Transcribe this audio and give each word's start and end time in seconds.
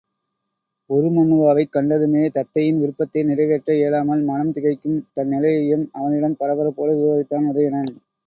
உருமண்ணுவாவைக் 0.89 1.73
கண்டதுமே 1.75 2.23
தத்தையின் 2.29 2.79
விருப்பத்தை 2.79 3.23
நிறைவேற்ற 3.23 3.75
இயலாமல் 3.75 4.23
மனம் 4.23 4.51
திகைக்கும் 4.51 4.97
தன் 5.13 5.27
நிலையையும் 5.27 5.85
அவனிடம் 5.91 6.37
பரபரப்போடு 6.39 6.95
விவரித்தான் 6.95 7.47
உதயணன். 7.51 7.91